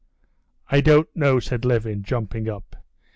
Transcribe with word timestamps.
"I 0.71 0.81
don't 0.81 1.07
know!" 1.15 1.39
said 1.39 1.63
Levin, 1.63 2.01
jumping 2.01 2.49
up. 2.49 2.75